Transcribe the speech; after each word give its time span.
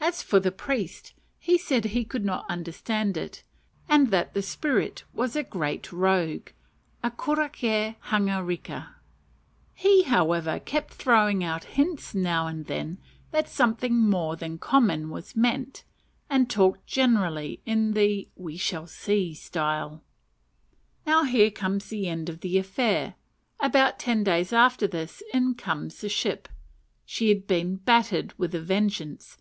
As 0.00 0.24
for 0.24 0.40
the 0.40 0.50
priest, 0.50 1.14
he 1.38 1.56
said 1.56 1.84
he 1.84 2.04
could 2.04 2.24
not 2.24 2.44
understand 2.50 3.16
it, 3.16 3.44
and 3.88 4.10
that 4.10 4.34
"the 4.34 4.42
spirit 4.42 5.04
was 5.14 5.36
a 5.36 5.44
great 5.44 5.92
rogue" 5.92 6.48
a 7.04 7.12
koroke 7.12 7.94
hangareka. 8.10 8.88
He, 9.72 10.02
however, 10.02 10.58
kept 10.58 10.92
throwing 10.94 11.44
out 11.44 11.62
hints 11.62 12.12
now 12.12 12.48
and 12.48 12.66
then 12.66 12.98
that 13.30 13.48
something 13.48 13.94
more 13.96 14.34
than 14.34 14.58
common 14.58 15.10
was 15.10 15.36
meant, 15.36 15.84
and 16.28 16.50
talked 16.50 16.84
generally 16.88 17.60
in 17.64 17.92
the 17.92 18.26
"we 18.34 18.56
shall 18.56 18.88
see" 18.88 19.32
style. 19.32 20.02
Now 21.06 21.22
here 21.22 21.52
comes 21.52 21.86
the 21.86 22.08
end 22.08 22.28
of 22.28 22.40
the 22.40 22.58
affair. 22.58 23.14
About 23.60 24.00
ten 24.00 24.24
days 24.24 24.52
after 24.52 24.88
this 24.88 25.22
in 25.32 25.54
comes 25.54 26.00
the 26.00 26.08
ship. 26.08 26.48
She 27.04 27.28
had 27.28 27.46
been 27.46 27.76
"battered" 27.76 28.34
with 28.36 28.56
a 28.56 28.60
vengeance. 28.60 29.38